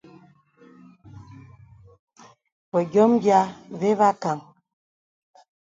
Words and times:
Və 2.71 2.79
yɔmə 2.95 3.17
yìā 3.25 3.41
və 3.79 3.89
và 3.99 4.09
kāŋə. 4.21 4.45